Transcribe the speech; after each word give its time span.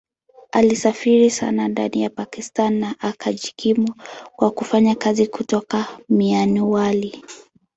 Alisafiri 0.51 1.29
sana 1.29 1.67
ndani 1.67 2.01
ya 2.03 2.09
Pakistan 2.09 2.79
na 2.79 2.95
akajikimu 2.99 3.93
kwa 4.35 4.51
kufanya 4.51 4.95
kazi 4.95 5.27
kutoka 5.27 5.99
Mianwali. 6.09 7.25